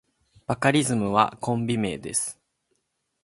[0.47, 2.41] バカリズムはコンビ名です。